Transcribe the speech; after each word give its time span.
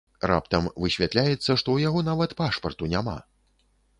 Раптам 0.29 0.69
высвятляецца, 0.85 1.41
што 1.41 1.57
ў 1.73 1.77
яго 1.87 2.03
нават 2.09 2.33
пашпарту 2.41 2.89
няма! 2.97 3.17